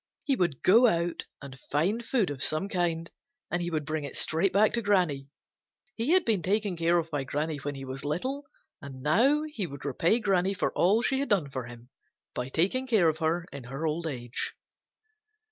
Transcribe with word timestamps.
He 0.23 0.35
would 0.35 0.63
go 0.63 0.87
out 0.87 1.25
and 1.43 1.59
find 1.69 2.03
food 2.03 2.31
of 2.31 2.41
some 2.41 2.67
kind, 2.67 3.11
and 3.51 3.61
he 3.61 3.69
would 3.69 3.85
bring 3.85 4.03
it 4.03 4.17
straight 4.17 4.51
back 4.51 4.73
to 4.73 4.81
Granny. 4.81 5.27
He 5.95 6.09
had 6.13 6.25
been 6.25 6.41
taken 6.41 6.75
care 6.75 6.97
of 6.97 7.11
by 7.11 7.23
Granny 7.23 7.57
when 7.57 7.75
he 7.75 7.85
was 7.85 8.03
little, 8.03 8.47
and 8.81 9.03
now 9.03 9.43
he 9.43 9.67
would 9.67 9.85
repay 9.85 10.17
Granny 10.19 10.55
for 10.55 10.71
all 10.73 11.03
she 11.03 11.19
had 11.19 11.29
done 11.29 11.51
for 11.51 11.65
him 11.65 11.91
by 12.33 12.49
taking 12.49 12.87
care 12.87 13.09
of 13.09 13.19
her 13.19 13.45
in 13.53 13.65
her 13.65 13.85
old 13.85 14.07
age. 14.07 14.55